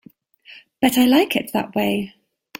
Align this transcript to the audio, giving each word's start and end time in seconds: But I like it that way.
But 0.81 0.97
I 0.97 1.05
like 1.05 1.35
it 1.35 1.51
that 1.53 1.75
way. 1.75 2.15